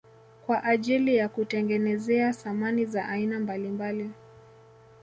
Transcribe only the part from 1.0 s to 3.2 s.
ya kutengenezea samani za